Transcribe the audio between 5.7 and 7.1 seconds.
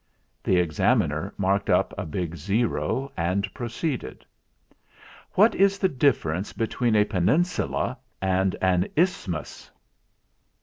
the difference between a